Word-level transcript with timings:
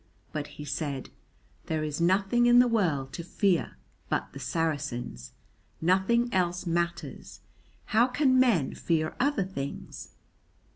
But 0.31 0.47
he 0.57 0.65
said, 0.65 1.11
"There 1.67 1.83
is 1.83 2.01
nothing 2.01 2.47
in 2.47 2.57
the 2.57 2.67
world 2.67 3.13
to 3.13 3.23
fear 3.23 3.77
but 4.09 4.33
the 4.33 4.39
Saracens. 4.39 5.33
Nothing 5.79 6.27
else 6.33 6.65
matters. 6.65 7.41
How 7.85 8.07
can 8.07 8.39
men 8.39 8.73
fear 8.73 9.15
other 9.19 9.43
things?" 9.43 10.15